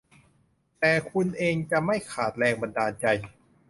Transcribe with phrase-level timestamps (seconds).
[0.79, 3.05] แต่คุณเองจะไม่ขาดแรงบันดาลใจ